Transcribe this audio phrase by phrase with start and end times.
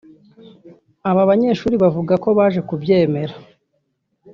[1.09, 3.35] Aba banyeshuli bavuga ko baje kubyemera